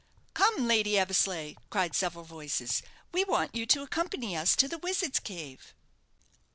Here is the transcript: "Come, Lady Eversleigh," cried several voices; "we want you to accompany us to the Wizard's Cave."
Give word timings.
"Come, 0.33 0.67
Lady 0.67 0.97
Eversleigh," 0.97 1.53
cried 1.69 1.93
several 1.95 2.23
voices; 2.23 2.81
"we 3.11 3.23
want 3.23 3.53
you 3.53 3.67
to 3.67 3.83
accompany 3.83 4.35
us 4.35 4.55
to 4.55 4.67
the 4.67 4.79
Wizard's 4.79 5.19
Cave." 5.19 5.75